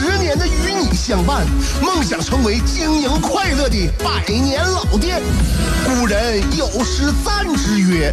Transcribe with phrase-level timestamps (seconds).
[0.00, 1.46] 十年的与你相伴，
[1.82, 5.20] 梦想成为经营快乐的百年老店。
[5.84, 8.10] 古人有诗赞之曰：“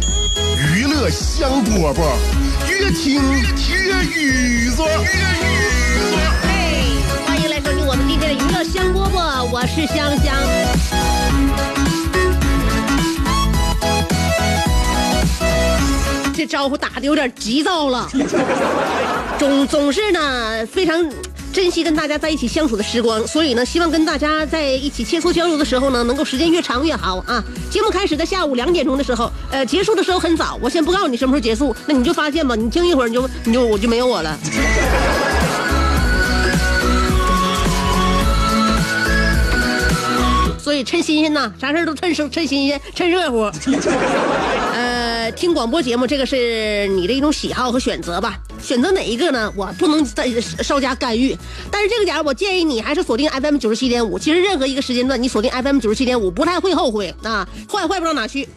[0.76, 2.02] 娱乐香饽饽，
[2.68, 4.84] 越听越雨左。”
[6.42, 10.36] 嘿，欢迎来收听我们今天的娱乐香饽饽，我是香香。
[16.34, 18.06] 这招呼打的有点急躁了，
[19.40, 21.02] 总总是呢非常
[21.58, 27.42] 珍惜跟大家在一起相处的时光，所以呢希望跟大家在一起切磋交流的时候呢，能够时间越长越好啊。
[27.68, 34.38] 节目开始在下午两点钟的时候，呃，结束的时候很早，我先不告诉你什么时候结束，那你就发现吧，你听一会儿你就你就我就没有我了。
[40.60, 43.50] 所以趁新鲜呐，啥事都趁趁新鲜，趁热乎。
[45.38, 49.52] 听广播节目这个是你的一种喜好和选择吧，选择哪一个呢？
[49.54, 51.32] 我不能再稍加干预。
[51.70, 54.18] 但是这个点儿，我建议你还是锁定 FM 九十七点五。
[54.18, 58.48] 其实任何一个时间段，你锁定 FM 九十七点五，不太会后悔啊，坏坏不到哪去。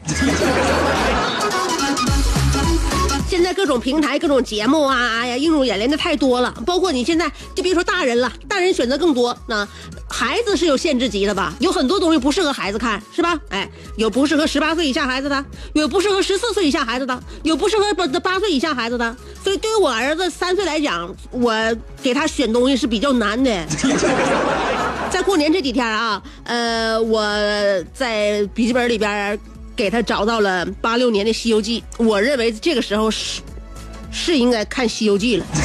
[3.31, 6.53] 现在各种平台、各种节目啊，哎呀，映入眼帘的太多了。
[6.65, 9.33] 包括你现在就别说大人了，大人选择更多。
[9.47, 9.65] 那
[10.09, 11.53] 孩子是有限制级的吧？
[11.59, 13.39] 有很多东西不适合孩子看，是吧？
[13.47, 19.15] 哎，有不适合十八岁以下孩子的，有不适合十四岁以下孩子的，有不适合八八岁以下孩子的。
[19.41, 21.53] 所以对于我儿子三岁来讲，我
[22.03, 23.65] 给他选东西是比较难的。
[25.09, 27.23] 在过年这几天啊，呃，我
[27.93, 29.39] 在笔记本里边。
[29.75, 33.41] 给他找到了八六年的《西游记》，我认为这个时候是
[34.11, 35.45] 是应该看《西游记》了。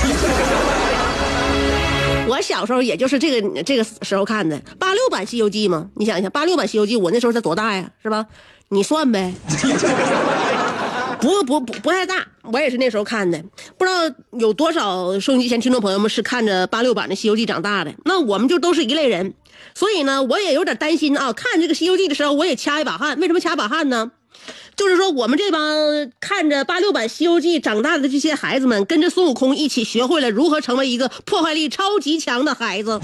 [2.28, 8.26] 我小时候也就是这个这个时候看的八六版《西游记》嘛，你想一想，八六版《西游记》，我那时候才多大呀，是吧？
[8.68, 9.32] 你算呗，
[11.20, 13.40] 不不不不太大，我也是那时候看的。
[13.78, 19.32] 不知道有多少收音机前听众朋友们是看着八六版的《西游记》长大的，那我们就都是一类人。
[19.74, 21.32] 所以呢，我也有点担心啊。
[21.32, 23.18] 看这个《西游记》的时候，我也掐一把汗。
[23.20, 24.10] 为什么掐把汗呢？
[24.76, 25.60] 就是说，我们这帮
[26.20, 33.00] 看着八六版《西游记》长大的这些孩子们，跟着孙悟空一起学会了如何成为一个破坏力超级强的孩子。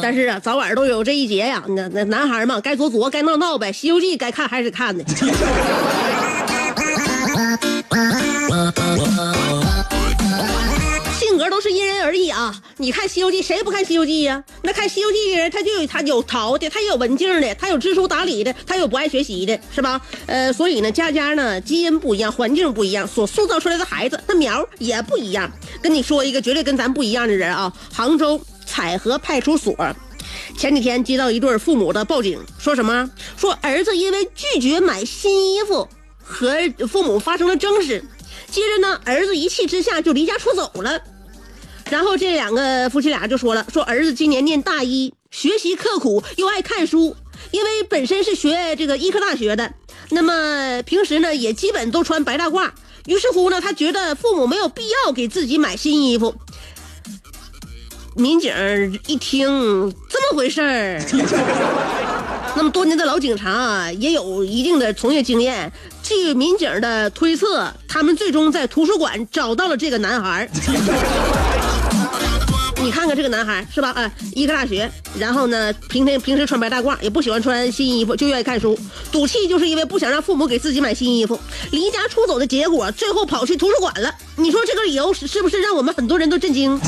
[0.00, 1.62] 但是啊，早晚都有这一节呀。
[1.68, 3.68] 那那男孩嘛，该作作，该闹闹呗。
[3.72, 5.04] 《西游记》该看还是看的。
[11.52, 12.62] 都是因人而异啊！
[12.78, 14.42] 你看《西游记》，谁不看《西游记》呀？
[14.62, 20.00] 那看《西游记》的人，他就有他有淘的，他也有文静的，他有知书达理的，他有不爱学习的，是吧？
[20.24, 25.52] 呃，所以呢，家家呢基因不一样，环境不一样，所塑造出来的孩子，那苗也不一样。
[25.82, 27.70] 跟你说一个绝对跟咱不一样的人啊！
[27.92, 29.76] 杭州采荷派出所
[30.56, 33.10] 前几天接到一对父母的报警，说什么？
[33.36, 35.86] 说儿子因为拒绝买新衣服，
[36.24, 36.56] 和
[36.88, 38.02] 父母发生了争执，
[38.50, 40.98] 接着呢，儿子一气之下就离家出走了。
[41.92, 47.14] 然后这两个夫妻俩就说了，说儿子今年念大一，学习刻苦又爱看书，
[47.50, 49.74] 因为本身是学这个医科大学的，
[50.08, 52.70] 那么平时呢也基本都穿白大褂。
[53.04, 56.34] 于是乎呢，他觉得父母没有必要给自己买新衣服。
[58.16, 60.98] 民警一听这么回事儿，
[62.56, 65.70] 那么多年的老警察也有一定的从业经验。
[66.02, 70.48] 据民警的推测，他们最终在图书馆找到了这个男孩。
[72.82, 73.90] 你看看这个男孩是吧？
[73.92, 78.76] 啊，医科大学，然后呢，平天平时穿白大褂，也不喜欢穿新衣服，就愿意看书。
[79.12, 81.38] 赌气就是因为不想让父母给自己买新衣服，
[81.70, 84.12] 离家出走的结果，最后跑去图书馆了。
[84.36, 86.76] 你说这个理由是不是让我们很多人都震惊？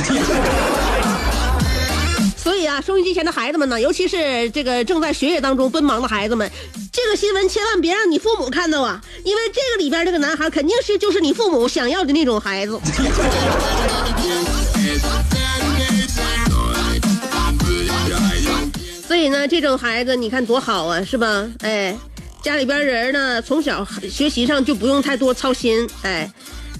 [2.37, 6.51] 所以啊，收音机前的孩子们呢，尤其是这个正在学业当中奔忙的孩子们，
[6.93, 12.79] 这个新闻千万别让你父母看到啊，因为这个里边这个男孩肯定是就是你父母想要的那种孩子。
[19.15, 21.49] 所以呢，这种孩子你看多好啊，是吧？
[21.61, 21.97] 哎，
[22.43, 25.89] 家里边人呢，从小学习上就不用太多操心。
[26.03, 26.29] 哎，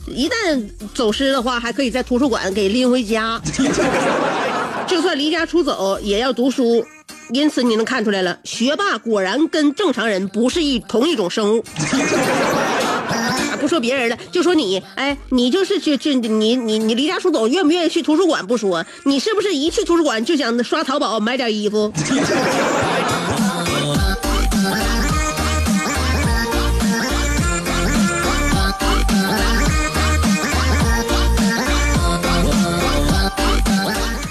[0.09, 0.61] 一旦
[0.93, 3.41] 走失的话，还可以在图书馆给拎回家。
[4.89, 6.85] 就算离家出走，也要读书。
[7.31, 11.65] 因此你能看出来了，学霸果然跟正常人不是一同一种生物。
[13.65, 21.91] 不说别人了，就说你，哎，你就是去去你你你离家出走，愿不愿意去图书馆不说，你是不是一去图书馆就想刷淘宝买点衣服？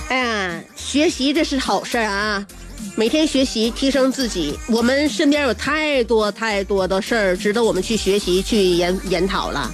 [0.10, 2.46] 哎呀，学习这是好事儿啊！
[2.96, 9.72] 每天学习提升自己，我们身边有太多太多的事儿值得我们去学习去研研讨了。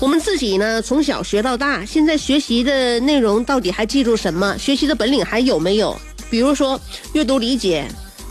[0.00, 4.56] 我们自己呢，从小学到大，现在学习的内容到底还记住什么？
[4.58, 6.00] 学习的本领还有没有？
[6.30, 6.80] 比如说
[7.14, 7.86] 阅读理解、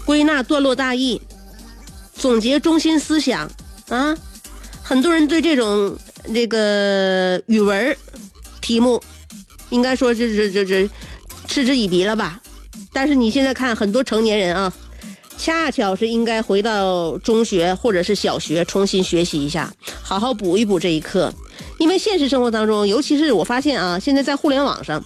[0.06, 1.22] 归纳段落大意、
[2.16, 3.51] 总结中心思想
[3.89, 4.18] 啊，
[4.81, 5.98] 很多人对这种
[6.33, 7.95] 这个语文
[8.62, 9.01] 题目，
[9.69, 10.89] 应该说是是是是
[11.48, 12.42] 嗤之以鼻了吧？
[12.94, 14.74] 但是你现在看很多成年人啊，
[15.38, 19.74] 恰巧是应该回到中学或者是小学重新学习一下，
[20.04, 21.34] 好好补一补这一课。
[21.78, 25.04] 因为现实生活当中，尤其是我发现啊，现在在互联网上，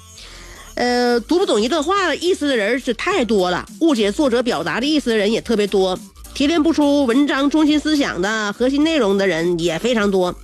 [0.74, 5.98] 呃，读不懂一段话意思的人是太多了，误解作者表达的意思的人也特别多，
[6.34, 10.36] 提炼不出文章中心思想的核心内容的人也非常多。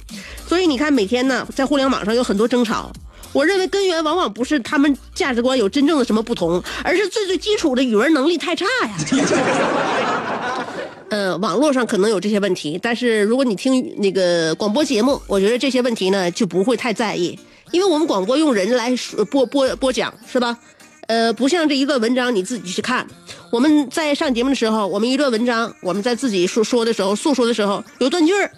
[0.47, 2.91] 所以你看，每天呢，在互联网上有很多争吵。
[3.33, 10.65] 我认为根源往往不是他们价值观有真正的什么不同，而是最最基础的语文能力太差呀。
[11.09, 17.37] 呃，网络上可能有这些问题，但是如果你听那个广播节目，我觉得这些问题呢就不会太在意，
[17.71, 20.57] 因为我们广播用人来说播播播讲，是吧？
[21.07, 23.05] 呃，不像这一段文章你自己去看。
[23.51, 28.49] 我们在上节目的时候，我们一段文章，我们在自己说说的时候、诉说的时候，有断句儿，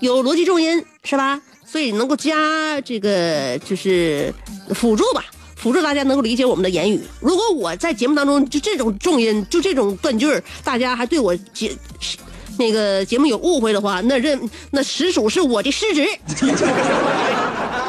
[0.00, 1.38] 有逻辑重音，是吧？
[1.72, 4.30] 所以能够加这个就是
[4.74, 5.24] 辅助吧，
[5.56, 7.00] 辅助大家能够理解我们的言语。
[7.18, 11.72] 如果我在节目当中就这种重音，就这种断句，大家还对我节
[12.58, 14.38] 那个节目有误会的话，那认
[14.70, 16.06] 那实属是我的失职。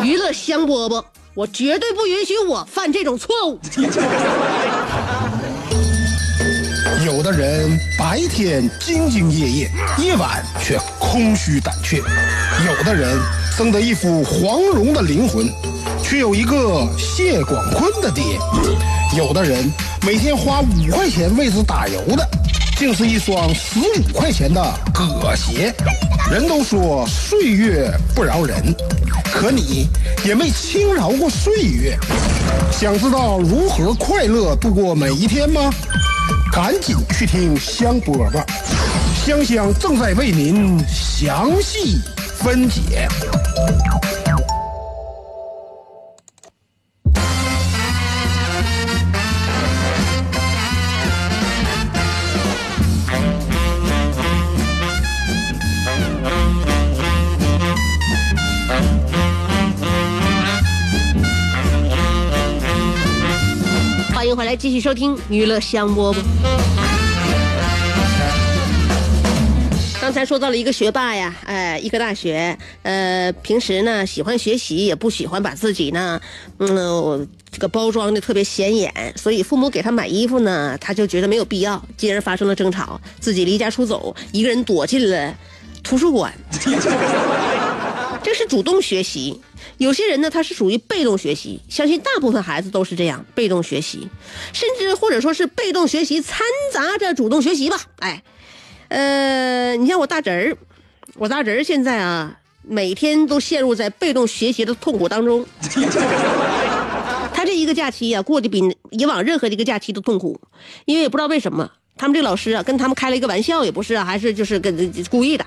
[0.01, 1.03] 娱乐香饽饽，
[1.33, 3.59] 我绝对不允许我犯这种错误。
[7.05, 11.97] 有的人白天兢兢业业，夜晚却空虚胆怯；
[12.65, 13.19] 有的人
[13.55, 15.47] 生得一副黄蓉的灵魂，
[16.01, 18.23] 却有一个谢广坤的爹；
[19.15, 19.71] 有的人
[20.03, 22.27] 每天花五块钱为此打油的，
[22.75, 25.71] 竟是一双十五块钱的葛鞋。
[26.31, 28.75] 人都说岁月不饶人，
[29.31, 29.87] 可你
[30.25, 31.95] 也没轻饶过岁月。
[32.71, 35.71] 想知道如何快乐度过每一天吗？
[36.51, 38.43] 赶紧去听香饽饽，
[39.23, 41.99] 香香正在为您详细
[42.43, 43.07] 分解。
[64.13, 66.82] 欢迎回来，继续收听娱乐香饽饽。
[70.03, 76.19] 刚才说到了一个学霸呀，哎，医科大学，呃，平时呢喜欢学习，也不喜欢把自己呢，
[76.57, 85.33] 嗯，这个包装的特别显眼，所以父母给他买衣服呢，他就觉得没有必要，进而发生了争吵，自己离家出走，一个人躲进了
[85.81, 86.33] 图书馆。
[88.21, 89.39] 这是主动学习，
[89.77, 94.09] 有些人呢，他是属于被动学习，相信大部分孩子都是这样，被动学习，
[94.51, 96.39] 甚至或者说是被动学习掺
[96.73, 97.81] 杂着主动学习吧。
[97.99, 98.21] 哎，
[98.93, 100.55] 呃，你像我大侄儿，
[101.15, 105.43] 我大侄儿现在啊，每天都陷入在被动学习的痛苦当中。
[107.33, 110.39] 他这一个假期呀、过得比以往任何一个假期都痛苦，
[110.85, 115.43] 因为也不知道为什么，他们这老师啊，跟他们开了一个玩笑，也不是啊，还是就是跟故意的。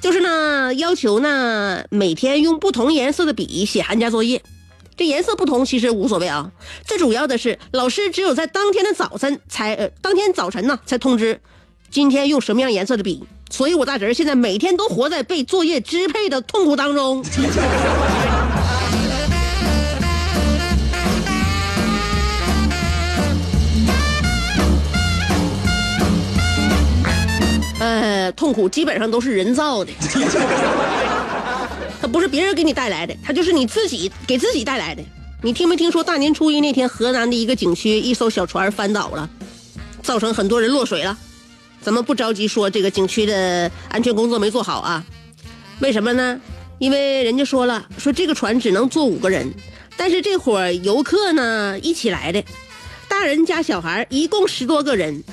[0.00, 4.42] 就是呢，要求呢每天用不同颜色的笔写寒假作业。
[4.96, 6.50] 这颜色不同其实无所谓啊，
[6.84, 11.40] 最主要的是老师只有在当天的早晨才当天早晨呢才通知
[11.90, 13.22] 今天用什么样颜色的笔。
[13.50, 17.24] 所以我大侄儿现在每天都活在被作业支配的痛苦当中。
[27.80, 29.92] 呃，痛苦基本上都是人造的，
[32.00, 35.02] 它不是别人给你带来的，它就是你自己给自己带来的。
[35.42, 39.30] 你听没听说大年初一那天，河南的一个景区一艘小船翻倒了，
[40.02, 41.16] 造成很多人落水了？
[41.82, 45.04] 咱们不着急说这个景区的安全工作没做好啊？
[45.80, 46.40] 为什么呢？
[46.78, 49.52] 因为人家说了，说这个船只能坐五个人，
[49.96, 52.44] 但是这伙游客呢一起来的，
[53.08, 55.24] 大人加小孩一共十多个人。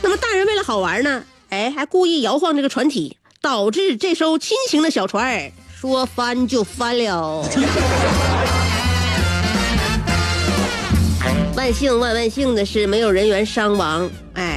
[0.00, 1.24] 那么大人为了好玩呢？
[1.50, 7.44] 哎，还故意摇晃这个船体，导致这艘轻型的小船说翻就翻了。
[11.56, 14.47] 万幸万万幸的是没有人员伤亡，哎，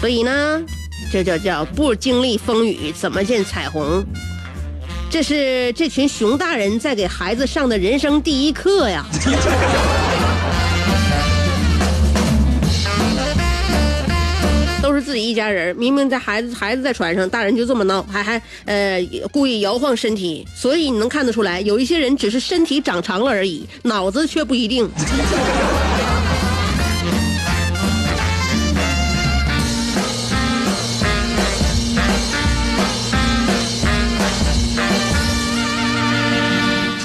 [0.00, 0.62] 所以呢，
[1.10, 4.04] 这叫叫不经历风雨怎么见彩虹？
[5.10, 9.04] 这是这群熊大人在给孩子上的人生第一课呀。
[14.82, 24.88] 都是自己一家人，明明在孩子孩子在船上，大人就这么闹，还还呃故意摇晃身体，所以你能看得出来，有一些人只是身体长长了而已，脑子却不一定。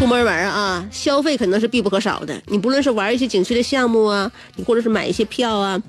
[0.02, 2.42] 出门玩啊，消费肯定是必不可少的。
[2.48, 5.80] 你不论是玩一些景区的项目啊，你或者是买一些票啊，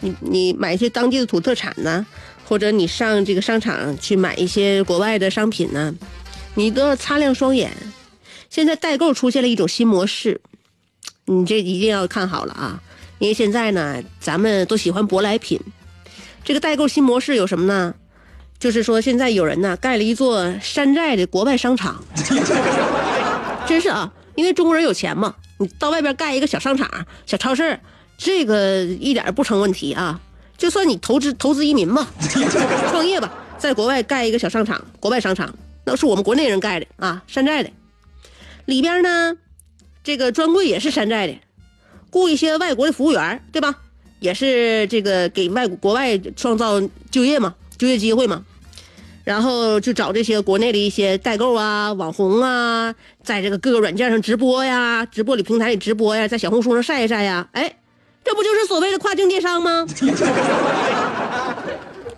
[0.00, 2.04] 你你买一些当地的土特产呢，
[2.44, 5.94] 或者你上这个商场去买一些国外的商品呢，
[6.54, 7.72] 你都要擦亮双眼。
[8.50, 10.42] 现在代购出现了一种新模式，
[11.24, 12.78] 你这一定要看好了啊！
[13.20, 15.58] 因为现在呢，咱们都喜欢舶来品。
[16.44, 17.94] 这个代购新模式有什么呢？
[18.58, 22.04] 就是说现在有人呢盖了一座山寨的国外商场。
[23.66, 26.88] 真是啊，因为中国人有钱嘛，你到外边盖一个小商场、
[27.26, 27.78] 小超市，
[28.18, 30.20] 这个一点不成问题啊。
[30.58, 32.06] 就算你投资投资移民嘛，
[32.90, 35.52] 创业吧，在国外盖一个小商场，国外商场
[35.84, 37.70] 那是我们国内人盖的啊，山寨的。
[38.66, 39.36] 里边呢，
[40.04, 41.34] 这个专柜也是山寨的，
[42.10, 43.76] 雇一些外国的服务员，对吧？
[44.20, 48.44] 也是这个给外国外创造就业嘛，就业机会嘛。
[49.24, 57.76] 然后就找这些国内的一些代购啊、网红啊，在这个各个软件上直播呀，直播里平台里直播呀，在小红书上晒一晒呀，哎，
[58.24, 59.86] 这不就是所谓的跨境电商吗？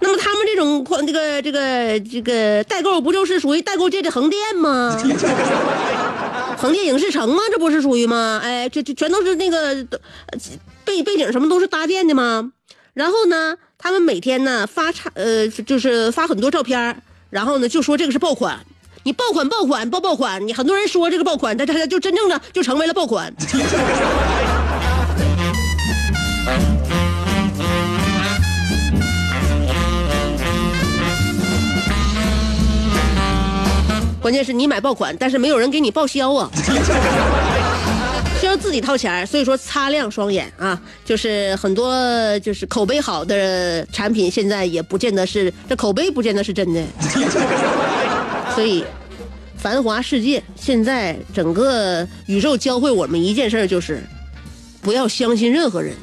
[0.00, 4.98] 那么他们这种跨这个这个这个代购，不就是属于代购界的横店吗？
[6.58, 7.38] 横店影视城吗？
[7.50, 8.40] 这不是属于吗？
[8.42, 9.74] 哎，这这全都是那个
[10.84, 12.52] 背背景什么都是搭建的吗？
[12.94, 13.56] 然后呢？
[13.76, 18.58] 他们每天呢发差呃，就是发很多照片然后呢就说这个是爆款，
[19.02, 23.34] 你爆款爆款爆爆款，你很多人说这个爆款，但他就真正的就成为了爆款。
[34.22, 36.48] 关键是你买爆款，但是没有人给你报销啊。
[38.56, 40.80] 自己掏钱，所以说擦亮双眼啊！
[41.04, 46.82] 就是很多就是口碑好的产品，现在也不见得是这口碑不见得是真的。
[48.54, 48.84] 所以，
[49.56, 54.02] 繁华世界现在整个宇宙教会我们一件事，就是
[54.80, 55.94] 不要相信任何人。